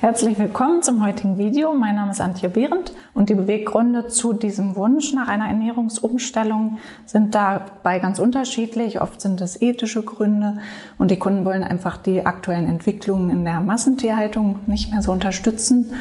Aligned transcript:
Herzlich 0.00 0.38
willkommen 0.38 0.82
zum 0.82 1.04
heutigen 1.04 1.36
Video. 1.36 1.74
Mein 1.74 1.96
Name 1.96 2.12
ist 2.12 2.22
Antje 2.22 2.48
Behrendt 2.48 2.94
und 3.12 3.28
die 3.28 3.34
Beweggründe 3.34 4.08
zu 4.08 4.32
diesem 4.32 4.74
Wunsch 4.74 5.12
nach 5.12 5.28
einer 5.28 5.46
Ernährungsumstellung 5.46 6.78
sind 7.04 7.34
dabei 7.34 7.98
ganz 7.98 8.18
unterschiedlich. 8.18 9.02
Oft 9.02 9.20
sind 9.20 9.42
es 9.42 9.60
ethische 9.60 10.02
Gründe 10.02 10.56
und 10.96 11.10
die 11.10 11.18
Kunden 11.18 11.44
wollen 11.44 11.62
einfach 11.62 11.98
die 11.98 12.24
aktuellen 12.24 12.66
Entwicklungen 12.66 13.28
in 13.28 13.44
der 13.44 13.60
Massentierhaltung 13.60 14.60
nicht 14.66 14.90
mehr 14.90 15.02
so 15.02 15.12
unterstützen 15.12 15.92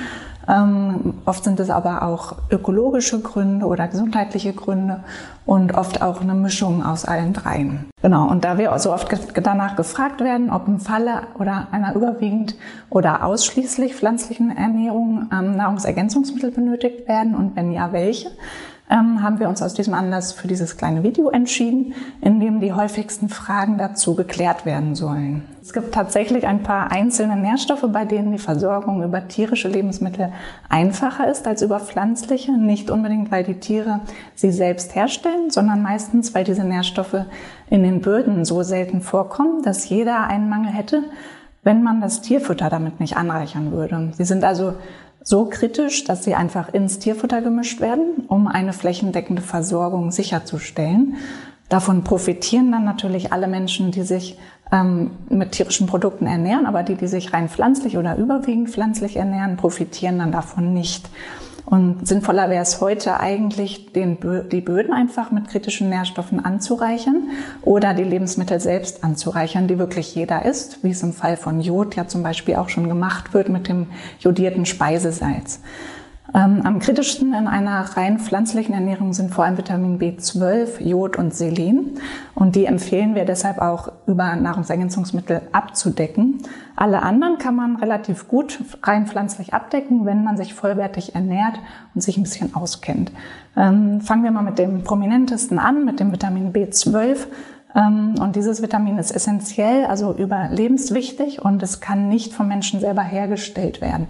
ähm, 0.50 1.14
oft 1.26 1.44
sind 1.44 1.60
es 1.60 1.70
aber 1.70 2.02
auch 2.02 2.36
ökologische 2.50 3.22
Gründe 3.22 3.68
oder 3.68 3.88
gesundheitliche 3.88 4.54
Gründe 4.54 5.04
und 5.46 5.76
oft 5.76 6.02
auch 6.02 6.22
eine 6.22 6.34
Mischung 6.34 6.84
aus 6.84 7.06
allen 7.06 7.34
dreien. 7.34 7.86
Genau, 8.02 8.28
und 8.28 8.44
da 8.46 8.58
wir 8.58 8.78
so 8.80 8.92
oft 8.92 9.08
danach 9.44 9.76
gefragt 9.76 10.22
werden, 10.22 10.50
ob 10.50 10.68
im 10.68 10.80
Falle 10.80 11.24
oder 11.38 11.68
einer 11.72 11.96
überwiegend 11.96 12.56
oder 12.90 13.24
ausschließlich 13.24 13.96
pflanzlichen 13.96 14.56
Ernährung 14.56 15.30
ähm, 15.32 15.56
Nahrungsergänzungsmittel 15.56 16.52
benötigt 16.52 17.08
werden 17.08 17.36
und 17.36 17.56
wenn 17.56 17.72
ja, 17.72 17.92
welche, 17.92 18.32
ähm, 18.90 19.22
haben 19.22 19.40
wir 19.40 19.48
uns 19.48 19.62
aus 19.62 19.74
diesem 19.74 19.94
Anlass 19.94 20.34
für 20.34 20.48
dieses 20.48 20.76
kleine 20.76 21.04
Video 21.04 21.30
entschieden, 21.30 21.94
in 22.22 22.40
dem 22.40 22.60
die 22.60 22.74
häufigsten 22.74 23.30
Fragen 23.30 23.78
dazu 23.78 24.16
geklärt 24.16 24.66
werden 24.66 24.96
sollen. 24.96 25.44
Es 25.62 25.74
gibt 25.74 25.94
tatsächlich 25.94 26.48
ein 26.48 26.64
paar 26.64 26.92
einzelne 26.92 27.36
Nährstoffe, 27.36 27.86
bei 27.92 28.06
denen 28.06 28.32
die 28.32 28.40
Versorgung 28.40 29.04
über 29.04 29.28
tierische 29.28 29.68
Lebensmittel 29.68 30.32
einfacher 30.68 31.30
ist 31.30 31.48
als 31.48 31.62
über 31.62 31.80
pflanzliche. 31.80 32.52
Nicht 32.54 32.90
unbedingt, 32.90 33.32
weil 33.32 33.44
die 33.44 33.60
Tiere 33.60 34.00
sie 34.34 34.52
selbst 34.52 34.96
herstellen, 34.96 35.52
sondern 35.52 35.84
meistens, 35.84 36.34
weil 36.34 36.44
diese 36.44 36.64
Nährstoffe 36.64 37.26
in 37.70 37.84
den 37.84 38.02
Böden 38.02 38.46
so 38.46 38.64
selten 38.64 39.02
vorkommen, 39.02 39.62
dass 39.62 39.88
jeder 39.90 40.24
einen 40.24 40.50
Mangel 40.50 40.72
hätte, 40.72 41.04
wenn 41.64 41.84
man 41.84 42.02
das 42.02 42.22
Tierfutter 42.22 42.70
damit 42.70 43.00
nicht 43.00 43.18
anreichern 43.18 43.72
würde. 43.72 44.12
Sie 44.14 44.26
sind 44.26 44.44
also 44.44 44.74
so 45.24 45.46
kritisch, 45.46 46.04
dass 46.06 46.24
sie 46.24 46.36
einfach 46.36 46.74
ins 46.74 47.00
Tierfutter 47.00 47.42
gemischt 47.42 47.82
werden, 47.82 48.26
um 48.28 48.48
eine 48.48 48.74
flächendeckende 48.74 49.42
Versorgung 49.42 50.12
sicherzustellen. 50.12 51.16
Davon 51.68 52.04
profitieren 52.04 52.72
dann 52.72 52.84
natürlich 52.84 53.32
alle 53.32 53.48
Menschen, 53.48 53.92
die 53.92 54.02
sich 54.02 54.38
ähm, 54.72 55.12
mit 55.30 55.52
tierischen 55.52 55.88
Produkten 55.88 56.26
ernähren, 56.26 56.66
aber 56.66 56.84
die, 56.84 56.96
die 56.96 57.08
sich 57.08 57.34
rein 57.34 57.50
pflanzlich 57.50 57.98
oder 57.98 58.18
überwiegend 58.18 58.70
pflanzlich 58.70 59.18
ernähren, 59.18 59.58
profitieren 59.58 60.20
dann 60.20 60.32
davon 60.32 60.74
nicht. 60.74 61.10
Und 61.70 62.08
sinnvoller 62.08 62.50
wäre 62.50 62.64
es 62.64 62.82
heute 62.82 63.20
eigentlich, 63.20 63.94
den, 63.94 64.18
die 64.52 64.62
Böden 64.62 64.92
einfach 64.92 65.30
mit 65.30 65.50
kritischen 65.50 65.90
Nährstoffen 65.90 66.44
anzureichern 66.44 67.30
oder 67.62 67.94
die 67.94 68.04
Lebensmittel 68.04 68.60
selbst 68.60 69.04
anzureichern, 69.04 69.68
die 69.68 69.78
wirklich 69.78 70.16
jeder 70.16 70.46
isst, 70.46 70.84
wie 70.84 70.90
es 70.90 71.04
im 71.04 71.14
Fall 71.14 71.38
von 71.38 71.62
Jod 71.62 71.96
ja 71.96 72.08
zum 72.08 72.24
Beispiel 72.24 72.56
auch 72.56 72.70
schon 72.70 72.90
gemacht 72.90 73.36
wird 73.36 73.50
mit 73.50 73.68
dem 73.68 73.88
jodierten 74.20 74.66
Speisesalz. 74.66 75.62
Ähm, 76.34 76.62
am 76.64 76.80
kritischsten 76.80 77.34
in 77.34 77.48
einer 77.48 77.82
rein 77.98 78.20
pflanzlichen 78.20 78.74
Ernährung 78.74 79.14
sind 79.14 79.34
vor 79.34 79.46
allem 79.46 79.58
Vitamin 79.58 80.00
B12, 80.00 80.82
Jod 80.84 81.18
und 81.18 81.34
Selen. 81.34 82.00
Und 82.36 82.56
die 82.56 82.66
empfehlen 82.66 83.16
wir 83.16 83.26
deshalb 83.26 83.60
auch 83.60 83.92
über 84.06 84.36
Nahrungsergänzungsmittel 84.36 85.42
abzudecken. 85.52 86.44
Alle 86.76 87.02
anderen 87.02 87.40
kann 87.40 87.56
man 87.56 87.78
relativ 87.78 88.28
gut 88.28 88.60
rein 88.84 89.08
pflanzlich 89.08 89.54
abdecken, 89.54 90.06
wenn 90.06 90.24
man 90.24 90.38
sich 90.38 90.54
vollwertig 90.54 91.16
ernährt 91.16 91.60
und 91.96 92.02
sich 92.02 92.18
ein 92.18 92.24
bisschen 92.24 92.56
auskennt. 92.56 93.12
Ähm, 93.58 94.02
fangen 94.02 94.24
wir 94.24 94.32
mal 94.32 94.44
mit 94.44 94.60
dem 94.60 94.84
prominentesten 94.84 95.58
an, 95.58 95.84
mit 95.84 96.00
dem 96.00 96.12
Vitamin 96.12 96.54
B12. 96.54 97.26
Ähm, 97.76 98.16
und 98.20 98.36
dieses 98.36 98.62
Vitamin 98.62 98.98
ist 98.98 99.12
essentiell, 99.12 99.86
also 99.86 100.14
überlebenswichtig 100.14 101.42
und 101.42 101.62
es 101.64 101.80
kann 101.82 102.08
nicht 102.08 102.34
vom 102.34 102.48
Menschen 102.48 102.80
selber 102.80 103.04
hergestellt 103.04 103.82
werden. 103.82 104.08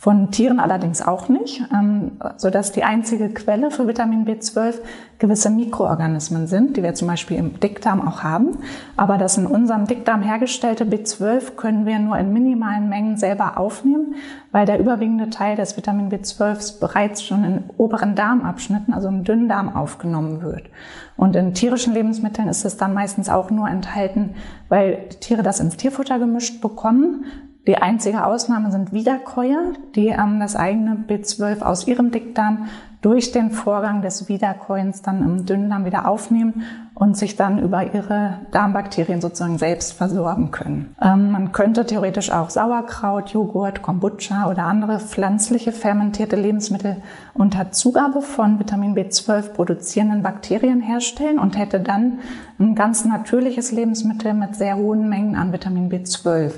Von 0.00 0.30
Tieren 0.30 0.60
allerdings 0.60 1.02
auch 1.02 1.28
nicht, 1.28 1.60
ähm, 1.74 2.12
so 2.36 2.50
dass 2.50 2.70
die 2.70 2.84
einzige 2.84 3.30
Quelle 3.30 3.72
für 3.72 3.88
Vitamin 3.88 4.24
B12 4.24 4.74
gewisse 5.18 5.50
Mikroorganismen 5.50 6.46
sind, 6.46 6.76
die 6.76 6.84
wir 6.84 6.94
zum 6.94 7.08
Beispiel 7.08 7.36
im 7.36 7.58
Dickdarm 7.58 8.06
auch 8.06 8.22
haben. 8.22 8.58
Aber 8.96 9.18
das 9.18 9.36
in 9.38 9.46
unserem 9.46 9.88
Dickdarm 9.88 10.22
hergestellte 10.22 10.84
B12 10.84 11.56
können 11.56 11.84
wir 11.84 11.98
nur 11.98 12.16
in 12.16 12.32
minimalen 12.32 12.88
Mengen 12.88 13.16
selber 13.16 13.58
aufnehmen, 13.58 14.14
weil 14.52 14.66
der 14.66 14.78
überwiegende 14.78 15.30
Teil 15.30 15.56
des 15.56 15.76
Vitamin 15.76 16.10
B12 16.10 16.78
bereits 16.78 17.24
schon 17.24 17.42
in 17.42 17.64
oberen 17.76 18.14
Darmabschnitten, 18.14 18.94
also 18.94 19.08
im 19.08 19.24
Dünndarm, 19.24 19.74
aufgenommen 19.74 20.42
wird. 20.42 20.70
Und 21.16 21.34
in 21.34 21.54
tierischen 21.54 21.92
Lebensmitteln 21.92 22.46
ist 22.46 22.64
es 22.64 22.76
dann 22.76 22.94
meistens 22.94 23.28
auch 23.28 23.50
nur 23.50 23.68
enthalten, 23.68 24.36
weil 24.68 25.08
Tiere 25.18 25.42
das 25.42 25.58
ins 25.58 25.76
Tierfutter 25.76 26.20
gemischt 26.20 26.60
bekommen 26.60 27.24
die 27.68 27.76
einzige 27.76 28.24
Ausnahme 28.24 28.72
sind 28.72 28.94
Wiederkäuer, 28.94 29.74
die 29.94 30.08
ähm, 30.08 30.40
das 30.40 30.56
eigene 30.56 30.96
B12 31.06 31.60
aus 31.60 31.86
ihrem 31.86 32.10
Dickdarm 32.10 32.70
durch 33.02 33.30
den 33.30 33.50
Vorgang 33.50 34.00
des 34.00 34.26
Wiederkäuens 34.28 35.02
dann 35.02 35.22
im 35.22 35.44
Dünndarm 35.44 35.84
wieder 35.84 36.08
aufnehmen 36.08 36.62
und 36.94 37.16
sich 37.16 37.36
dann 37.36 37.58
über 37.58 37.94
ihre 37.94 38.38
Darmbakterien 38.52 39.20
sozusagen 39.20 39.58
selbst 39.58 39.92
versorgen 39.92 40.50
können. 40.50 40.96
Ähm, 41.00 41.30
man 41.30 41.52
könnte 41.52 41.84
theoretisch 41.84 42.32
auch 42.32 42.48
Sauerkraut, 42.48 43.28
Joghurt, 43.34 43.82
Kombucha 43.82 44.50
oder 44.50 44.64
andere 44.64 44.98
pflanzliche 44.98 45.70
fermentierte 45.70 46.36
Lebensmittel 46.36 46.96
unter 47.34 47.70
Zugabe 47.70 48.22
von 48.22 48.58
Vitamin 48.58 48.96
B12 48.96 49.52
produzierenden 49.52 50.22
Bakterien 50.22 50.80
herstellen 50.80 51.38
und 51.38 51.58
hätte 51.58 51.80
dann 51.80 52.20
ein 52.58 52.74
ganz 52.74 53.04
natürliches 53.04 53.72
Lebensmittel 53.72 54.32
mit 54.32 54.56
sehr 54.56 54.78
hohen 54.78 55.06
Mengen 55.10 55.36
an 55.36 55.52
Vitamin 55.52 55.90
B12. 55.90 56.54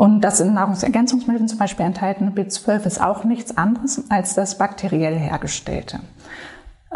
Und 0.00 0.22
das 0.22 0.40
in 0.40 0.54
Nahrungsergänzungsmitteln 0.54 1.46
zum 1.46 1.58
Beispiel 1.58 1.84
enthaltene 1.84 2.30
B12 2.30 2.86
ist 2.86 3.02
auch 3.02 3.22
nichts 3.24 3.58
anderes 3.58 4.02
als 4.08 4.34
das 4.34 4.56
bakteriell 4.56 5.14
hergestellte. 5.14 6.00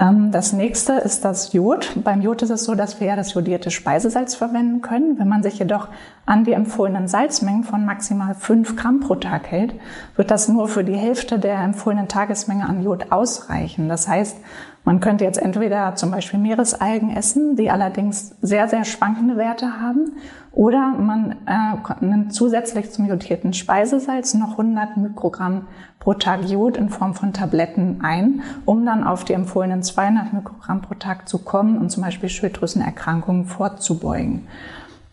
Ähm, 0.01 0.31
das 0.33 0.55
nächste 0.55 0.95
ist 0.95 1.23
das 1.23 1.53
Jod. 1.53 1.93
Beim 2.03 2.23
Jod 2.23 2.41
ist 2.41 2.49
es 2.49 2.65
so, 2.65 2.75
dass 2.75 3.01
wir 3.01 3.09
ja 3.09 3.17
das 3.17 3.35
jodierte 3.35 3.71
Speisesalz 3.71 4.35
verwenden 4.35 4.81
können. 4.81 5.19
Wenn 5.19 5.29
man 5.29 5.43
sich 5.43 5.59
jedoch 5.59 5.89
an 6.25 6.45
die 6.45 6.55
empfohlenen 6.55 7.07
Salzmengen 7.07 7.65
von 7.65 7.85
maximal 7.85 8.35
5 8.35 8.75
Gramm 8.75 9.01
pro 9.01 9.17
Tag 9.17 9.49
hält, 9.49 9.75
wird 10.17 10.31
das 10.31 10.49
nur 10.49 10.67
für 10.67 10.83
die 10.83 10.97
Hälfte 10.97 11.39
der 11.39 11.59
empfohlenen 11.59 12.09
Tagesmenge 12.09 12.67
an 12.67 12.83
Jod 12.83 13.13
ausreichen. 13.13 13.91
Das 13.91 14.09
heißt, 14.09 14.39
man 14.85 15.01
könnte 15.01 15.25
jetzt 15.25 15.39
entweder 15.39 15.95
zum 15.95 16.11
Beispiel 16.11 16.41
Meeresalgen 16.41 17.15
essen, 17.15 17.57
die 17.57 17.71
allerdings 17.71 18.35
sehr, 18.41 18.69
sehr 18.69 18.85
schwankende 18.85 19.37
Werte 19.37 19.81
haben, 19.81 20.13
oder 20.55 20.95
man 20.97 21.37
äh, 21.47 22.05
nimmt 22.05 22.33
zusätzlich 22.33 22.93
zum 22.93 23.07
jodierten 23.07 23.53
Speisesalz 23.53 24.35
noch 24.35 24.53
100 24.53 24.97
Mikrogramm 24.97 25.67
pro 25.99 26.15
Tag 26.15 26.49
Jod 26.49 26.77
in 26.77 26.91
Form 26.91 27.15
von 27.15 27.33
Tabletten 27.33 28.01
ein, 28.03 28.43
um 28.65 28.87
dann 28.87 29.03
auf 29.03 29.25
die 29.25 29.33
empfohlenen 29.33 29.83
200 29.83 30.33
Mikrogramm 30.33 30.81
pro 30.81 30.95
Tag 30.95 31.29
zu 31.29 31.39
kommen 31.39 31.79
und 31.79 31.91
zum 31.91 32.05
Beispiel 32.05 32.29
Schilddrüsenerkrankungen 32.29 33.47
vorzubeugen. 33.47 34.47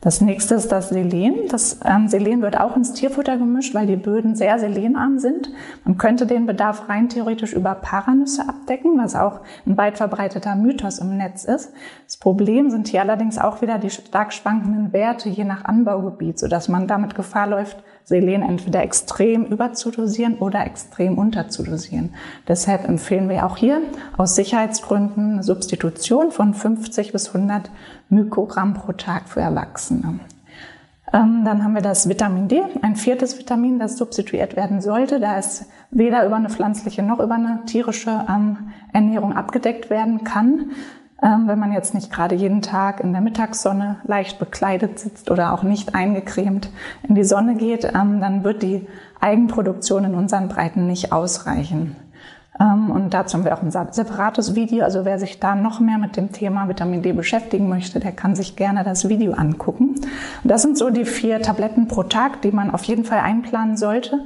Das 0.03 0.19
nächste 0.19 0.56
ist 0.56 0.72
das 0.72 0.89
Selen. 0.89 1.47
Das 1.47 1.79
ähm, 1.85 2.07
Selen 2.07 2.41
wird 2.41 2.59
auch 2.59 2.75
ins 2.75 2.94
Tierfutter 2.94 3.38
gemischt, 3.38 3.75
weil 3.75 3.85
die 3.85 3.95
Böden 3.95 4.35
sehr 4.35 4.57
selenarm 4.57 5.19
sind. 5.19 5.51
Man 5.85 6.00
könnte 6.00 6.25
den 6.25 6.47
Bedarf 6.47 6.89
rein 6.89 7.07
theoretisch 7.07 7.53
über 7.53 7.75
Paranüsse 7.75 8.50
abdecken, 8.50 8.97
was 8.97 9.16
auch 9.16 9.41
ein 9.67 9.78
weit 9.78 9.97
verbreiteter 9.97 10.56
Mythos 10.56 10.97
im 10.97 11.17
Netz 11.17 11.44
ist. 11.44 11.72
Das 12.07 12.17
Problem 12.17 12.72
sind 12.72 12.88
hier 12.88 13.01
allerdings 13.01 13.38
auch 13.38 13.62
wieder 13.62 13.78
die 13.78 13.91
stark 13.91 14.34
schwankenden 14.34 14.91
Werte 14.91 15.29
je 15.29 15.44
nach 15.44 15.66
Anbaugebiet, 15.66 16.39
sodass 16.39 16.68
man 16.68 16.88
damit 16.88 17.13
Gefahr 17.13 17.45
läuft, 17.45 17.83
Selen 18.03 18.41
entweder 18.41 18.81
extrem 18.81 19.45
überzudosieren 19.45 20.39
oder 20.39 20.66
extrem 20.66 21.19
unterzudosieren. 21.19 22.16
Deshalb 22.47 22.88
empfehlen 22.88 23.29
wir 23.29 23.45
auch 23.45 23.56
hier 23.56 23.81
aus 24.18 24.35
Sicherheitsgründen 24.35 25.33
eine 25.33 25.44
Substitution 25.44 26.31
von 26.31 26.56
50 26.56 27.12
bis 27.12 27.33
100 27.33 27.69
Mikrogramm 28.12 28.74
pro 28.74 28.92
Tag 28.92 29.30
für 29.30 29.40
Erwachsene. 29.40 30.20
Ähm, 31.14 31.44
dann 31.46 31.64
haben 31.64 31.74
wir 31.74 31.82
das 31.82 32.08
Vitamin 32.08 32.48
D, 32.48 32.62
ein 32.82 32.96
viertes 32.96 33.40
Vitamin, 33.40 33.80
das 33.80 33.98
substituiert 33.98 34.56
werden 34.56 34.82
sollte, 34.82 35.20
da 35.20 35.38
es 35.38 35.66
weder 35.92 36.25
über 36.25 36.36
eine 36.36 36.50
pflanzliche 36.50 37.04
noch 37.04 37.19
über 37.19 37.36
eine 37.36 37.62
tierische 37.66 38.25
ähm, 38.30 38.72
Ernährung 38.94 39.34
abgedeckt 39.34 39.90
werden 39.90 40.24
kann. 40.24 40.72
Ähm, 41.24 41.48
wenn 41.48 41.60
man 41.60 41.72
jetzt 41.72 41.94
nicht 41.94 42.12
gerade 42.12 42.36
jeden 42.36 42.62
Tag 42.62 43.00
in 43.00 43.13
der 43.13 43.22
Mittagssonne 43.22 43.98
leicht 44.04 44.40
bekleidet 44.40 45.00
sitzt 45.00 45.31
oder 45.31 45.54
auch 45.54 45.64
nicht 45.64 45.96
eingecremt 45.96 46.69
in 47.07 47.16
die 47.16 47.24
Sonne 47.24 47.56
geht, 47.56 47.84
dann 47.84 48.44
wird 48.44 48.62
die 48.62 48.88
Eigenproduktion 49.19 50.04
in 50.04 50.16
unseren 50.16 50.48
Breiten 50.50 50.88
nicht 50.88 51.12
ausreichen. 51.14 51.96
Ähm, 52.59 52.92
und 52.92 53.13
dazu 53.13 53.38
haben 53.38 53.45
wir 53.45 53.53
auch 53.53 53.63
ein 53.63 53.71
separates 53.71 54.56
Video. 54.56 54.83
Also 54.83 55.06
wer 55.06 55.19
sich 55.19 55.39
da 55.39 55.56
noch 55.56 55.80
mehr 55.80 55.98
mit 55.98 56.18
dem 56.18 56.31
Thema 56.31 56.68
Vitamin 56.68 57.01
D 57.01 57.13
beschäftigen 57.13 57.69
möchte, 57.69 58.00
der 58.00 58.12
kann 58.12 58.36
sich 58.36 58.56
gerne 58.56 58.83
das 58.83 59.07
Video 59.07 59.33
angucken. 59.33 59.95
Das 60.44 60.62
sind 60.62 60.77
so 60.77 60.89
die 60.89 61.06
vier 61.06 61.42
Tabletten 61.42 61.88
pro 61.88 62.03
Tag, 62.03 62.42
die 62.42 62.51
man 62.51 62.71
auf 62.71 62.83
jeden 62.83 63.06
Fall 63.06 63.19
einplanen 63.19 63.77
sollte, 63.77 64.19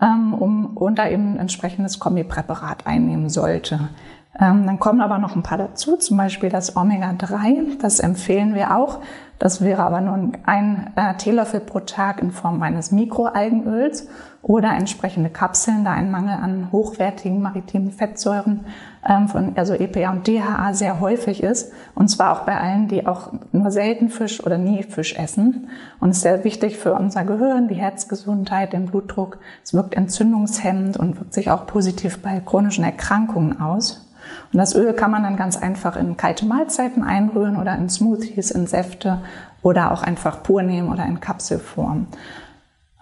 um, 0.00 0.76
und 0.76 0.98
da 0.98 1.08
eben 1.08 1.34
ein 1.34 1.40
entsprechendes 1.40 1.98
Kombipräparat 1.98 2.86
einnehmen 2.86 3.28
sollte. 3.28 3.90
Ähm, 4.38 4.64
dann 4.64 4.78
kommen 4.78 5.00
aber 5.00 5.18
noch 5.18 5.36
ein 5.36 5.42
paar 5.42 5.58
dazu, 5.58 5.96
zum 5.96 6.16
Beispiel 6.16 6.48
das 6.48 6.76
Omega-3. 6.76 7.80
Das 7.80 8.00
empfehlen 8.00 8.54
wir 8.54 8.76
auch. 8.76 9.00
Das 9.38 9.60
wäre 9.60 9.82
aber 9.82 10.00
nur 10.00 10.32
ein 10.46 10.92
äh, 10.96 11.14
Teelöffel 11.16 11.60
pro 11.60 11.80
Tag 11.80 12.22
in 12.22 12.30
Form 12.30 12.62
eines 12.62 12.92
Mikroalgenöls 12.92 14.08
oder 14.42 14.72
entsprechende 14.72 15.28
Kapseln, 15.28 15.84
da 15.84 15.92
ein 15.92 16.10
Mangel 16.10 16.34
an 16.34 16.72
hochwertigen 16.72 17.42
maritimen 17.42 17.92
Fettsäuren 17.92 18.64
ähm, 19.06 19.28
von 19.28 19.52
also 19.56 19.74
EPA 19.74 20.10
und 20.10 20.26
DHA 20.26 20.72
sehr 20.72 21.00
häufig 21.00 21.42
ist. 21.42 21.72
Und 21.94 22.08
zwar 22.08 22.32
auch 22.32 22.44
bei 22.46 22.58
allen, 22.58 22.88
die 22.88 23.06
auch 23.06 23.32
nur 23.52 23.70
selten 23.70 24.08
Fisch 24.08 24.42
oder 24.44 24.56
nie 24.56 24.82
Fisch 24.82 25.14
essen. 25.16 25.68
Und 26.00 26.10
ist 26.10 26.22
sehr 26.22 26.42
wichtig 26.42 26.78
für 26.78 26.94
unser 26.94 27.24
Gehirn, 27.24 27.68
die 27.68 27.74
Herzgesundheit, 27.74 28.72
den 28.72 28.86
Blutdruck. 28.86 29.38
Es 29.62 29.74
wirkt 29.74 29.94
entzündungshemmend 29.94 30.96
und 30.96 31.18
wirkt 31.20 31.34
sich 31.34 31.50
auch 31.50 31.66
positiv 31.66 32.22
bei 32.22 32.40
chronischen 32.40 32.84
Erkrankungen 32.84 33.60
aus. 33.60 34.06
Und 34.52 34.58
das 34.58 34.74
Öl 34.74 34.94
kann 34.94 35.10
man 35.10 35.22
dann 35.22 35.36
ganz 35.36 35.56
einfach 35.56 35.96
in 35.96 36.16
kalte 36.16 36.46
Mahlzeiten 36.46 37.02
einrühren 37.02 37.56
oder 37.56 37.76
in 37.76 37.88
Smoothies, 37.88 38.50
in 38.50 38.66
Säfte 38.66 39.18
oder 39.62 39.92
auch 39.92 40.02
einfach 40.02 40.42
pur 40.42 40.62
nehmen 40.62 40.90
oder 40.90 41.04
in 41.04 41.20
Kapselform. 41.20 42.06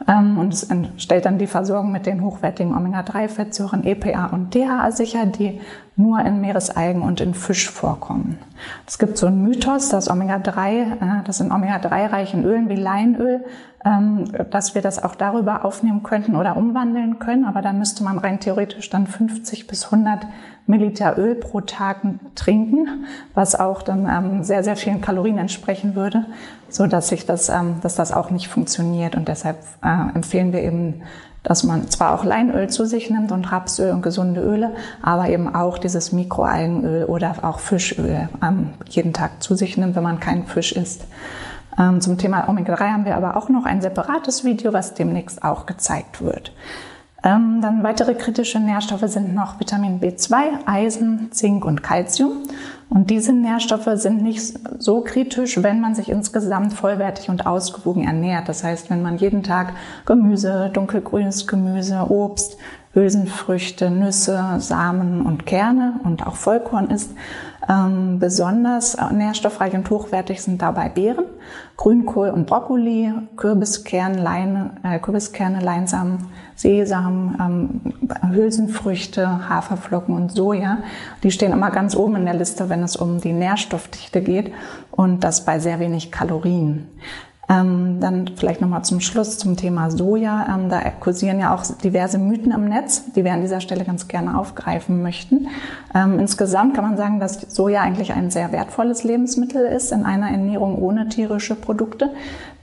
Ähm, 0.07 0.39
und 0.39 0.53
es 0.53 0.69
stellt 0.99 1.25
dann 1.25 1.39
die 1.39 1.47
Versorgung 1.47 1.91
mit 1.91 2.07
den 2.07 2.23
hochwertigen 2.23 2.75
Omega-3-Fettsäuren 2.75 3.85
EPA 3.85 4.27
und 4.27 4.55
DHA 4.55 4.91
sicher, 4.93 5.27
die 5.27 5.61
nur 5.99 6.21
in 6.21 6.41
Meeresalgen 6.41 7.03
und 7.03 7.21
in 7.21 7.35
Fisch 7.35 7.69
vorkommen. 7.69 8.39
Es 8.87 8.99
gibt 8.99 9.19
so 9.19 9.27
einen 9.27 9.43
Mythos, 9.43 9.89
dass 9.89 10.09
Omega-3, 10.09 10.71
äh, 10.71 11.25
das 11.25 11.41
in 11.41 11.51
Omega-3-reichen 11.51 12.45
Ölen 12.45 12.69
wie 12.69 12.77
Leinöl, 12.77 13.45
ähm, 13.85 14.31
dass 14.51 14.77
wir 14.77 14.83
das 14.83 15.03
auch 15.03 15.17
darüber 15.17 15.65
aufnehmen 15.65 16.05
könnten 16.05 16.37
oder 16.37 16.57
umwandeln 16.57 17.19
können. 17.19 17.45
Aber 17.45 17.63
da 17.63 17.73
müsste 17.73 18.05
man 18.05 18.19
rein 18.19 18.39
theoretisch 18.39 18.89
dann 18.91 19.09
50 19.09 19.67
bis 19.67 19.87
100 19.87 20.25
Milliliter 20.67 21.19
Öl 21.19 21.35
pro 21.35 21.63
Tag 21.63 22.03
trinken, 22.37 23.07
was 23.35 23.57
auch 23.57 23.83
dann 23.83 24.07
ähm, 24.07 24.45
sehr, 24.45 24.63
sehr 24.63 24.77
vielen 24.77 25.01
Kalorien 25.01 25.39
entsprechen 25.39 25.97
würde, 25.97 26.27
so 26.69 26.87
dass 26.87 27.09
sich 27.09 27.27
das, 27.27 27.51
dass 27.83 27.97
das 27.97 28.13
auch 28.13 28.31
nicht 28.31 28.47
funktioniert. 28.47 29.17
Und 29.17 29.27
deshalb 29.27 29.57
äh, 29.83 30.15
empfehlen 30.15 30.53
wir 30.53 30.63
eben 30.63 31.03
dass 31.49 31.65
man 31.65 31.89
zwar 31.89 32.15
auch 32.15 32.25
Leinöl 32.25 32.69
zu 32.69 32.85
sich 32.85 33.11
nimmt 33.11 33.33
und 33.33 33.51
Rapsöl 33.51 33.93
und 33.93 34.03
gesunde 34.03 34.43
Öle, 34.43 34.75
aber 35.03 35.29
eben 35.31 35.55
auch 35.55 35.79
dieses 35.79 36.13
Mikroalgenöl 36.13 37.07
oder 37.07 37.37
auch 37.43 37.59
Fischöl 37.59 38.29
ähm, 38.43 38.71
jeden 38.87 39.15
Tag 39.15 39.43
zu 39.43 39.55
sich 39.55 39.79
nimmt, 39.79 39.97
wenn 39.97 40.03
man 40.03 40.21
keinen 40.21 40.47
Fisch 40.47 40.73
isst. 40.73 41.07
Ähm, 41.79 42.01
zum 42.03 42.19
Thema 42.19 42.49
Omega-3 42.49 42.93
haben 42.93 43.05
wir 43.07 43.17
aber 43.17 43.37
auch 43.37 43.49
noch 43.49 43.65
ein 43.65 43.81
separates 43.81 44.45
Video, 44.45 44.75
was 44.75 44.95
demnächst 44.95 45.43
auch 45.43 45.65
gezeigt 45.65 46.23
wird. 46.23 46.53
Ähm, 47.25 47.61
dann 47.63 47.83
weitere 47.83 48.15
kritische 48.15 48.61
Nährstoffe 48.61 49.09
sind 49.09 49.35
noch 49.35 49.59
Vitamin 49.59 50.01
B2, 50.01 50.67
Eisen, 50.67 51.33
Zink 51.33 51.65
und 51.65 51.83
Calcium. 51.83 52.45
Und 52.91 53.11
diese 53.11 53.33
Nährstoffe 53.33 53.91
sind 53.95 54.23
nicht 54.23 54.59
so 54.79 55.03
kritisch, 55.03 55.63
wenn 55.63 55.81
man 55.81 55.95
sich 55.95 56.09
insgesamt 56.09 56.73
vollwertig 56.73 57.29
und 57.29 57.47
ausgewogen 57.47 58.05
ernährt. 58.05 58.49
Das 58.49 58.65
heißt, 58.65 58.89
wenn 58.89 59.03
man 59.03 59.19
jeden 59.19 59.43
Tag 59.43 59.75
Gemüse, 60.07 60.71
dunkelgrünes 60.73 61.47
Gemüse, 61.47 62.07
Obst, 62.09 62.57
Hülsenfrüchte, 62.95 63.91
Nüsse, 63.91 64.57
Samen 64.59 65.27
und 65.27 65.45
Kerne 65.45 66.01
und 66.05 66.27
auch 66.27 66.37
Vollkorn 66.37 66.91
isst, 66.91 67.13
ähm, 67.69 68.19
besonders 68.19 68.97
nährstoffreich 69.13 69.75
und 69.75 69.89
hochwertig 69.91 70.43
sind 70.43 70.63
dabei 70.63 70.89
Beeren, 70.89 71.27
Grünkohl 71.77 72.31
und 72.31 72.47
Brokkoli, 72.47 73.13
Kürbiskern, 73.37 74.15
Leine, 74.15 74.71
äh, 74.83 74.99
Kürbiskerne, 74.99 75.61
Leinsamen, 75.61 76.27
Sesam, 76.55 77.37
ähm, 77.41 78.33
Hülsenfrüchte, 78.33 79.49
Haferflocken 79.49 80.15
und 80.15 80.33
Soja. 80.33 80.79
Die 81.23 81.31
stehen 81.31 81.53
immer 81.53 81.71
ganz 81.71 81.95
oben 81.95 82.17
in 82.17 82.25
der 82.25 82.35
Liste, 82.35 82.69
wenn 82.69 82.83
es 82.83 82.97
um 82.97 83.21
die 83.21 83.33
Nährstoffdichte 83.33 84.23
geht 84.23 84.53
und 84.91 85.23
das 85.23 85.45
bei 85.45 85.59
sehr 85.59 85.79
wenig 85.79 86.11
Kalorien. 86.11 86.89
Ähm, 87.51 87.99
dann 88.01 88.29
vielleicht 88.37 88.61
nochmal 88.61 88.85
zum 88.85 89.01
Schluss 89.01 89.39
zum 89.39 89.57
Thema 89.57 89.91
Soja. 89.91 90.55
Ähm, 90.55 90.69
da 90.69 90.81
kursieren 91.01 91.39
ja 91.39 91.55
auch 91.55 91.65
diverse 91.83 92.19
Mythen 92.19 92.53
im 92.53 92.69
Netz, 92.69 93.05
die 93.13 93.25
wir 93.25 93.33
an 93.33 93.41
dieser 93.41 93.63
Stelle 93.63 93.85
ganz 93.85 94.07
gerne 94.07 94.39
aufgreifen 94.39 95.03
möchten. 95.03 95.49
Ähm, 95.95 96.19
insgesamt 96.19 96.75
kann 96.75 96.85
man 96.85 96.99
sagen, 96.99 97.21
dass 97.21 97.41
Soja 97.41 97.81
eigentlich 97.81 98.13
ein 98.13 98.31
sehr 98.31 98.53
wertvolles 98.53 99.03
Lebensmittel 99.03 99.65
ist 99.65 99.93
in 99.93 100.05
einer 100.05 100.31
Ernährung 100.31 100.77
ohne 100.77 101.09
tierische 101.09 101.55
Produkte 101.55 102.11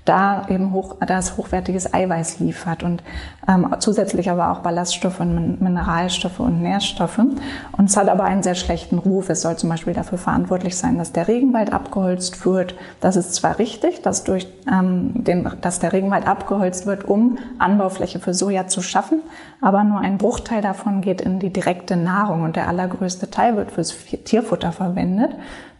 da 0.05 0.45
eben 0.49 0.71
hoch, 0.71 0.95
das 1.05 1.35
hochwertiges 1.35 1.93
Eiweiß 1.93 2.39
liefert 2.39 2.83
und 2.83 3.03
ähm, 3.47 3.75
zusätzlich 3.79 4.29
aber 4.29 4.51
auch 4.51 4.59
Ballaststoffe 4.59 5.19
und 5.19 5.61
Mineralstoffe 5.61 6.39
und 6.39 6.61
Nährstoffe. 6.61 7.17
Und 7.17 7.89
es 7.89 7.97
hat 7.97 8.07
aber 8.07 8.23
einen 8.23 8.43
sehr 8.43 8.55
schlechten 8.55 8.99
Ruf. 8.99 9.29
Es 9.29 9.41
soll 9.41 9.57
zum 9.57 9.69
Beispiel 9.69 9.93
dafür 9.93 10.17
verantwortlich 10.17 10.77
sein, 10.77 10.97
dass 10.97 11.11
der 11.11 11.27
Regenwald 11.27 11.73
abgeholzt 11.73 12.45
wird. 12.45 12.75
Das 13.01 13.15
ist 13.15 13.33
zwar 13.33 13.57
richtig, 13.57 14.03
dass, 14.03 14.23
durch, 14.23 14.47
ähm, 14.71 15.11
den, 15.15 15.49
dass 15.61 15.79
der 15.79 15.91
Regenwald 15.91 16.27
abgeholzt 16.27 16.85
wird, 16.85 17.05
um 17.05 17.37
Anbaufläche 17.57 18.19
für 18.19 18.33
Soja 18.33 18.67
zu 18.67 18.81
schaffen, 18.81 19.21
aber 19.59 19.83
nur 19.83 19.99
ein 19.99 20.17
Bruchteil 20.19 20.61
davon 20.61 21.01
geht 21.01 21.21
in 21.21 21.39
die 21.39 21.51
direkte 21.51 21.95
Nahrung 21.95 22.43
und 22.43 22.55
der 22.55 22.67
allergrößte 22.67 23.31
Teil 23.31 23.55
wird 23.55 23.71
fürs 23.71 23.95
Tierfutter 24.23 24.71
verwendet. 24.71 25.31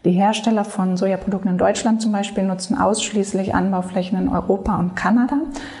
Die 0.06 0.12
Hersteller 0.12 0.64
von 0.64 0.96
Sojaprodukten 0.96 1.50
in 1.50 1.58
Deutschland 1.58 2.00
zum 2.00 2.12
Beispiel 2.12 2.44
nutzen 2.44 2.78
ausschließlich 2.78 3.56
Anbauflächen 3.56 4.15
in 4.16 4.28
Europa 4.28 4.76
und 4.76 4.96
Kanada. 4.96 5.36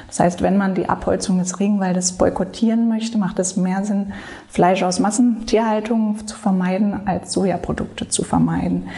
Das 0.08 0.20
heißt, 0.20 0.42
wenn 0.42 0.56
man 0.56 0.74
die 0.74 0.88
Abholzung 0.88 1.38
des 1.38 1.58
Regenwaldes 1.58 2.12
boykottieren 2.12 2.88
möchte, 2.88 3.18
macht 3.18 3.38
es 3.38 3.56
mehr 3.56 3.84
Sinn, 3.84 4.12
Fleisch 4.48 4.82
aus 4.82 5.00
Massentierhaltung 5.00 6.26
zu 6.26 6.36
vermeiden, 6.36 7.06
als 7.06 7.32
Sojaprodukte 7.32 8.08
zu 8.08 8.24
vermeiden. 8.24 8.88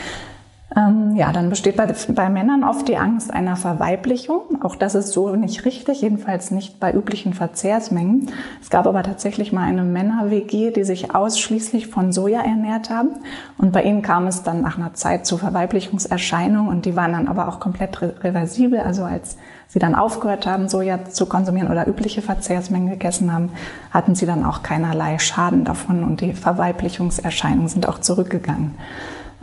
Ähm, 0.77 1.17
ja, 1.17 1.33
dann 1.33 1.49
besteht 1.49 1.77
bei, 1.77 1.87
bei 2.11 2.29
Männern 2.29 2.63
oft 2.63 2.89
die 2.89 2.99
Angst 2.99 3.33
einer 3.33 3.57
Verweiblichung. 3.57 4.63
Auch 4.63 4.77
das 4.77 4.95
ist 4.95 5.13
so 5.13 5.35
nicht 5.35 5.65
richtig, 5.65 6.03
jedenfalls 6.03 6.51
nicht 6.51 6.79
bei 6.79 6.93
üblichen 6.93 7.33
Verzehrsmengen. 7.33 8.31
Es 8.61 8.69
gab 8.69 8.87
aber 8.87 9.03
tatsächlich 9.03 9.51
mal 9.51 9.63
eine 9.63 9.83
Männer-WG, 9.83 10.71
die 10.71 10.85
sich 10.85 11.15
ausschließlich 11.15 11.87
von 11.87 12.13
Soja 12.13 12.43
ernährt 12.43 12.91
haben. 12.91 13.11
Und 13.57 13.73
bei 13.73 13.83
ihnen 13.83 14.03
kam 14.03 14.27
es 14.27 14.43
dann 14.43 14.61
nach 14.61 14.77
einer 14.77 14.93
Zeit 14.93 15.25
zu 15.25 15.39
Verweiblichungserscheinungen 15.39 16.69
und 16.69 16.85
die 16.85 16.97
waren 16.97 17.13
dann 17.13 17.29
aber 17.29 17.49
auch 17.49 17.61
komplett 17.61 18.03
reversibel. 18.03 18.81
Also 18.81 19.05
als 19.05 19.39
sie 19.69 19.79
dann 19.79 19.95
aufgehört 19.95 20.47
haben, 20.47 20.69
Soja 20.69 21.07
zu 21.07 21.25
konsumieren 21.25 21.71
oder 21.71 21.89
übliche 21.89 22.21
Verzehrsmengen 22.21 22.91
gegessen 22.91 23.33
haben, 23.33 23.51
hatten 23.91 24.15
sie 24.15 24.27
dann 24.27 24.45
auch 24.45 24.63
keinerlei 24.63 25.19
Schaden 25.19 25.65
davon 25.65 26.05
und 26.05 26.21
die 26.21 26.35
Verweiblichungserscheinungen 26.35 27.69
sind 27.69 27.89
auch 27.89 28.01
zurückgegangen. 28.01 28.75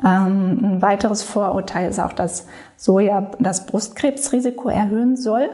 Ähm, 0.04 0.60
ein 0.62 0.82
weiteres 0.82 1.24
Vorurteil 1.24 1.90
ist 1.90 2.00
auch, 2.00 2.14
dass 2.14 2.48
Soja 2.78 3.32
das 3.40 3.66
Brustkrebsrisiko 3.66 4.70
erhöhen 4.70 5.16
soll. 5.16 5.50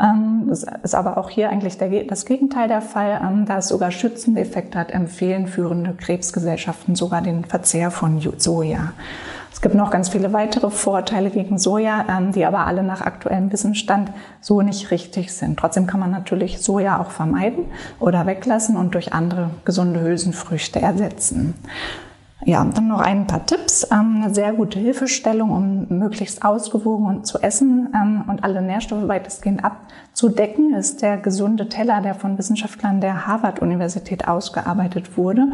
Ähm, 0.00 0.46
das 0.48 0.64
ist 0.82 0.94
aber 0.94 1.18
auch 1.18 1.30
hier 1.30 1.50
eigentlich 1.50 1.78
der, 1.78 2.04
das 2.04 2.24
Gegenteil 2.24 2.68
der 2.68 2.80
Fall. 2.80 3.20
Ähm, 3.22 3.44
da 3.46 3.58
es 3.58 3.68
sogar 3.68 3.90
schützende 3.90 4.40
Effekte 4.40 4.78
hat, 4.78 4.90
empfehlen 4.90 5.46
führende 5.46 5.92
Krebsgesellschaften 5.92 6.94
sogar 6.94 7.22
den 7.22 7.44
Verzehr 7.44 7.90
von 7.90 8.20
Soja. 8.38 8.92
Es 9.52 9.60
gibt 9.60 9.76
noch 9.76 9.92
ganz 9.92 10.08
viele 10.08 10.32
weitere 10.32 10.68
Vorteile 10.68 11.30
gegen 11.30 11.58
Soja, 11.58 12.04
die 12.34 12.44
aber 12.44 12.66
alle 12.66 12.82
nach 12.82 13.02
aktuellem 13.02 13.52
Wissensstand 13.52 14.10
so 14.40 14.62
nicht 14.62 14.90
richtig 14.90 15.32
sind. 15.32 15.56
Trotzdem 15.56 15.86
kann 15.86 16.00
man 16.00 16.10
natürlich 16.10 16.60
Soja 16.60 17.00
auch 17.00 17.12
vermeiden 17.12 17.66
oder 18.00 18.26
weglassen 18.26 18.76
und 18.76 18.94
durch 18.94 19.12
andere 19.12 19.50
gesunde 19.64 20.00
Hülsenfrüchte 20.00 20.82
ersetzen. 20.82 21.54
Ja, 22.46 22.62
dann 22.62 22.88
noch 22.88 23.00
ein 23.00 23.26
paar 23.26 23.46
Tipps. 23.46 23.88
Ähm, 23.90 24.20
eine 24.22 24.34
sehr 24.34 24.52
gute 24.52 24.78
Hilfestellung, 24.78 25.50
um 25.50 25.98
möglichst 25.98 26.44
ausgewogen 26.44 27.24
zu 27.24 27.38
essen 27.38 27.88
ähm, 27.94 28.24
und 28.28 28.44
alle 28.44 28.60
Nährstoffe 28.60 29.08
weitestgehend 29.08 29.64
abzudecken, 29.64 30.74
ist 30.74 31.00
der 31.00 31.16
gesunde 31.16 31.70
Teller, 31.70 32.02
der 32.02 32.14
von 32.14 32.36
Wissenschaftlern 32.36 33.00
der 33.00 33.26
Harvard-Universität 33.26 34.28
ausgearbeitet 34.28 35.16
wurde. 35.16 35.46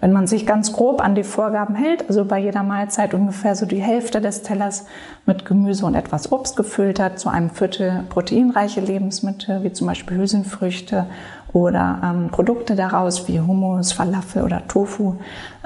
Wenn 0.00 0.12
man 0.12 0.26
sich 0.26 0.44
ganz 0.44 0.74
grob 0.74 1.02
an 1.02 1.14
die 1.14 1.24
Vorgaben 1.24 1.76
hält, 1.76 2.06
also 2.08 2.26
bei 2.26 2.40
jeder 2.40 2.62
Mahlzeit 2.62 3.14
ungefähr 3.14 3.56
so 3.56 3.64
die 3.64 3.80
Hälfte 3.80 4.20
des 4.20 4.42
Tellers 4.42 4.84
mit 5.24 5.46
Gemüse 5.46 5.86
und 5.86 5.94
etwas 5.94 6.30
Obst 6.30 6.56
gefüllt 6.56 7.00
hat, 7.00 7.18
zu 7.18 7.30
einem 7.30 7.48
Viertel 7.48 8.04
proteinreiche 8.10 8.82
Lebensmittel, 8.82 9.62
wie 9.62 9.72
zum 9.72 9.86
Beispiel 9.86 10.18
Hülsenfrüchte 10.18 11.06
oder 11.54 12.00
ähm, 12.04 12.28
Produkte 12.30 12.74
daraus 12.74 13.28
wie 13.28 13.40
Hummus, 13.40 13.92
Falafel 13.92 14.42
oder 14.42 14.66
Tofu 14.66 15.14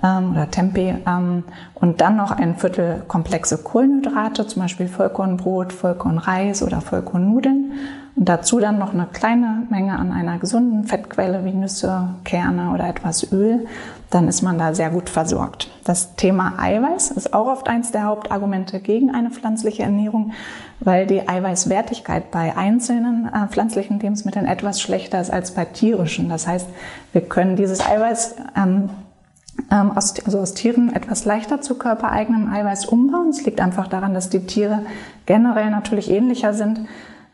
ähm, 0.02 0.32
oder 0.32 0.50
Tempeh 0.50 0.96
ähm, 1.06 1.44
und 1.74 2.00
dann 2.00 2.16
noch 2.16 2.30
ein 2.30 2.56
Viertel 2.56 3.02
komplexe 3.08 3.58
Kohlenhydrate, 3.58 4.46
zum 4.46 4.62
Beispiel 4.62 4.86
Vollkornbrot, 4.86 5.72
Vollkornreis 5.72 6.62
oder 6.62 6.82
Vollkornnudeln 6.82 7.72
und 8.18 8.28
dazu 8.28 8.58
dann 8.58 8.78
noch 8.78 8.92
eine 8.92 9.06
kleine 9.06 9.62
Menge 9.70 9.96
an 9.96 10.10
einer 10.12 10.38
gesunden 10.38 10.84
Fettquelle 10.84 11.44
wie 11.44 11.52
Nüsse, 11.52 12.08
Kerne 12.24 12.72
oder 12.74 12.88
etwas 12.88 13.32
Öl, 13.32 13.66
dann 14.10 14.26
ist 14.26 14.42
man 14.42 14.58
da 14.58 14.74
sehr 14.74 14.90
gut 14.90 15.08
versorgt. 15.08 15.70
Das 15.84 16.16
Thema 16.16 16.54
Eiweiß 16.58 17.12
ist 17.12 17.32
auch 17.32 17.46
oft 17.46 17.68
eins 17.68 17.92
der 17.92 18.04
Hauptargumente 18.04 18.80
gegen 18.80 19.14
eine 19.14 19.30
pflanzliche 19.30 19.84
Ernährung, 19.84 20.32
weil 20.80 21.06
die 21.06 21.28
Eiweißwertigkeit 21.28 22.32
bei 22.32 22.56
einzelnen 22.56 23.28
äh, 23.32 23.46
pflanzlichen 23.46 24.00
Lebensmitteln 24.00 24.46
etwas 24.46 24.80
schlechter 24.80 25.20
ist 25.20 25.30
als 25.30 25.52
bei 25.52 25.64
tierischen. 25.64 26.28
Das 26.28 26.48
heißt, 26.48 26.66
wir 27.12 27.20
können 27.20 27.54
dieses 27.54 27.86
Eiweiß 27.86 28.34
ähm, 28.56 28.90
ähm, 29.70 29.92
aus, 29.92 30.14
also 30.24 30.40
aus 30.40 30.54
Tieren 30.54 30.92
etwas 30.92 31.24
leichter 31.24 31.60
zu 31.60 31.76
körpereigenem 31.76 32.52
Eiweiß 32.52 32.86
umbauen. 32.86 33.28
Es 33.28 33.44
liegt 33.44 33.60
einfach 33.60 33.86
daran, 33.86 34.12
dass 34.12 34.28
die 34.28 34.44
Tiere 34.44 34.82
generell 35.26 35.70
natürlich 35.70 36.10
ähnlicher 36.10 36.52
sind, 36.52 36.80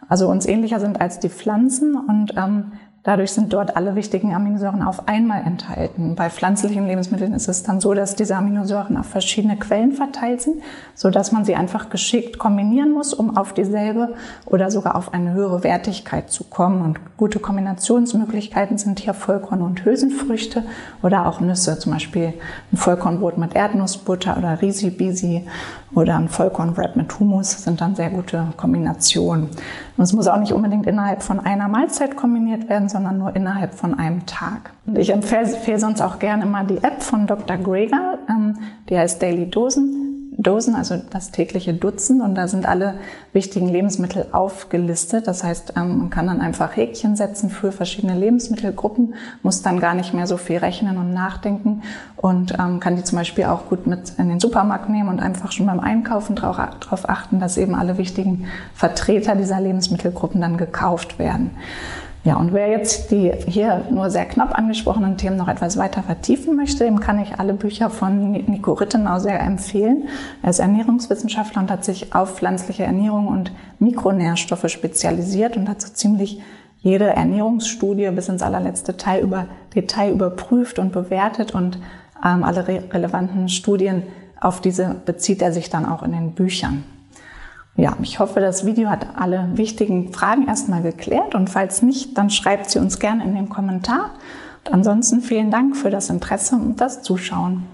also 0.08 0.28
uns 0.28 0.46
ähnlicher 0.46 0.80
sind 0.80 1.00
als 1.00 1.20
die 1.20 1.28
Pflanzen 1.28 1.94
und 1.96 2.34
ähm, 2.37 2.73
Dadurch 3.04 3.32
sind 3.32 3.52
dort 3.52 3.76
alle 3.76 3.96
wichtigen 3.96 4.34
Aminosäuren 4.34 4.82
auf 4.82 5.08
einmal 5.08 5.42
enthalten. 5.42 6.14
Bei 6.14 6.30
pflanzlichen 6.30 6.87
Lebensmitteln 6.87 7.34
ist 7.34 7.49
es 7.49 7.62
dann 7.62 7.78
so, 7.78 7.92
dass 7.92 8.16
diese 8.16 8.34
Aminosäuren 8.34 8.96
auf 8.96 9.04
verschiedene 9.04 9.58
Quellen 9.58 9.92
verteilt 9.92 10.40
sind, 10.40 10.62
so 10.94 11.11
dass 11.11 11.30
man 11.30 11.44
sie 11.44 11.54
einfach 11.54 11.90
geschickt 11.90 12.38
kombinieren 12.38 12.92
muss, 12.92 13.12
um 13.12 13.37
auf 13.37 13.52
dieselbe 13.52 14.14
oder 14.46 14.70
sogar 14.70 14.96
auf 14.96 15.12
eine 15.12 15.34
höhere 15.34 15.62
Wertigkeit 15.62 16.30
zu 16.30 16.44
kommen. 16.44 16.80
Und 16.80 16.99
gute 17.18 17.40
Kombinationsmöglichkeiten 17.40 18.78
sind 18.78 19.00
hier 19.00 19.12
Vollkorn- 19.12 19.61
und 19.61 19.84
Hülsenfrüchte 19.84 20.64
oder 21.02 21.26
auch 21.26 21.40
Nüsse, 21.40 21.78
zum 21.78 21.92
Beispiel 21.92 22.32
ein 22.73 22.78
Vollkornbrot 22.78 23.37
mit 23.37 23.54
Erdnussbutter 23.54 24.38
oder 24.38 24.62
Risi-Bisi 24.62 25.46
oder 25.95 26.17
ein 26.17 26.29
Vollkornwrap 26.29 26.97
mit 26.97 27.19
Hummus 27.19 27.63
sind 27.63 27.81
dann 27.81 27.95
sehr 27.95 28.11
gute 28.11 28.49
Kombinationen. 28.57 29.49
Und 29.97 30.05
es 30.05 30.13
muss 30.13 30.27
auch 30.27 30.39
nicht 30.39 30.53
unbedingt 30.53 30.87
innerhalb 30.87 31.23
von 31.23 31.41
einer 31.41 31.69
Mahlzeit 31.69 32.17
kombiniert 32.17 32.69
werden, 32.69 32.89
sondern 32.89 33.19
nur 33.19 33.35
innerhalb 33.37 33.75
von 33.75 33.95
einem 33.95 34.27
Tag. 34.27 34.73
Und 34.87 34.99
ich 34.99 35.11
empfehle, 35.11 35.79
sonst 35.79 36.03
auch 36.03 36.19
gerne 36.19 36.45
immer 36.45 36.65
die 36.65 36.79
App 36.79 37.03
von 37.03 37.27
Dr. 37.27 37.57
Greger, 37.57 38.19
ähm, 38.29 38.59
die 38.89 38.99
heißt 38.99 39.23
Daily 39.23 39.49
Dosen. 39.49 40.03
Dosen, 40.47 40.75
also 40.75 41.01
das 41.11 41.31
tägliche 41.31 41.75
Dutzend. 41.75 42.23
Und 42.23 42.37
da 42.37 42.47
sind 42.47 42.67
alle 42.67 42.95
wichtigen 43.33 43.69
Lebensmittel 43.69 44.27
aufgelistet. 44.33 45.27
Das 45.27 45.43
heißt, 45.43 45.75
ähm, 45.77 45.99
man 45.99 46.11
kann 46.11 46.27
dann 46.27 46.41
einfach 46.41 46.77
Häkchen 46.77 47.17
setzen 47.17 47.51
für 47.51 47.73
verschiedene 47.73 48.17
Lebensmittelgruppen, 48.17 49.15
muss 49.43 49.63
dann 49.63 49.81
gar 49.81 49.95
nicht 49.95 50.15
mehr 50.15 50.27
so 50.27 50.37
viel 50.37 50.59
rechnen 50.59 50.99
und 50.99 51.13
nachdenken 51.13 51.83
und 52.17 52.55
ähm, 52.59 52.81
kann 52.81 52.97
die 52.97 53.05
zum 53.05 53.19
Beispiel 53.19 53.45
auch 53.45 53.67
gut 53.67 53.87
mit 53.87 54.13
in 54.19 54.29
den 54.29 54.41
Supermarkt 54.41 54.89
nehmen 54.89 55.09
und 55.09 55.21
einfach 55.21 55.53
schon 55.53 55.67
beim 55.67 55.81
Einkaufen 55.81 56.37
darauf 56.37 57.09
achten, 57.09 57.41
dass 57.41 57.57
eben 57.57 57.75
alle 57.75 57.99
wichtigen 57.99 58.47
Vertreter 58.75 59.35
dieser 59.35 59.61
Lebensmittelgruppen 59.61 60.41
dann 60.41 60.57
gekauft 60.57 61.19
werden. 61.19 61.51
Ja, 62.25 62.37
und 62.37 62.54
wer 62.54 62.69
jetzt 62.69 63.11
die 63.11 63.33
hier 63.47 63.85
nur 63.90 64.09
sehr 64.09 64.25
knapp 64.25 64.57
angesprochenen 64.59 65.19
Themen 65.19 65.37
noch 65.37 65.49
etwas 65.49 65.76
weiter 65.76 66.02
vertiefen 66.02 66.57
möchte, 66.57 66.85
dem 66.85 66.99
kann 66.99 67.19
ich 67.19 67.38
alle 67.38 67.52
Bücher 67.52 67.90
von 67.90 68.33
Nico 68.33 68.73
Rittenau 68.73 69.19
sehr 69.19 69.40
empfehlen. 69.40 70.09
Er 70.43 70.49
ist 70.49 70.59
Ernährungswissenschaftler 70.59 71.61
und 71.61 71.71
hat 71.71 71.85
sich 71.85 72.14
auf 72.14 72.37
pflanzliche 72.37 72.85
Ernährung 72.85 73.28
und 73.28 73.52
Mikronährstoffe 73.78 74.71
spezialisiert 74.71 75.59
und 75.59 75.69
hat 75.69 75.83
so 75.83 75.93
ziemlich 75.93 76.40
jede 76.81 77.09
Ernährungsstudie 77.09 78.11
bis 78.11 78.31
ins 78.31 78.43
allerletzte 78.43 78.97
Teil 78.97 79.23
über, 79.23 79.47
Detail 79.75 80.11
überprüft 80.11 80.78
und 80.78 80.93
bewertet 80.93 81.54
und 81.54 81.78
ähm, 82.25 82.43
alle 82.43 82.66
re 82.66 82.85
relevanten 82.90 83.50
Studien 83.50 84.02
auf 84.40 84.62
diese 84.62 84.97
bezieht 85.04 85.43
er 85.43 85.52
sich 85.52 85.69
dann 85.69 85.85
auch 85.85 86.02
in 86.02 86.12
den 86.12 86.33
Büchern. 86.33 86.85
Ja, 87.76 87.97
ich 88.02 88.21
hoffe, 88.21 88.38
das 88.38 88.64
Video 88.64 88.88
hat 88.88 89.07
alle 89.16 89.49
wichtigen 89.54 90.12
Fragen 90.12 90.47
erstmal 90.47 90.83
geklärt 90.83 91.35
und 91.35 91.50
falls 91.50 91.83
nicht, 91.83 92.16
dann 92.16 92.31
schreibt 92.31 92.71
sie 92.71 92.78
uns 92.78 93.00
gerne 93.00 93.25
in 93.25 93.35
den 93.35 93.49
Kommentar. 93.49 94.11
Und 94.64 94.73
ansonsten 94.73 95.21
vielen 95.21 95.50
Dank 95.50 95.76
für 95.76 95.90
das 95.90 96.09
Interesse 96.09 96.54
und 96.54 96.81
das 96.81 97.02
Zuschauen. 97.02 97.64